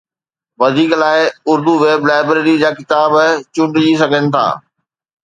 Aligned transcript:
وڌيڪ 0.59 0.91
لاءِ 1.01 1.19
Urdu 1.49 1.73
web 1.83 2.01
library 2.09 2.55
جا 2.63 2.69
ڪتاب 2.77 3.11
چونڊجي 3.53 3.93
سگهجن 4.01 4.25
ٿا 4.33 4.45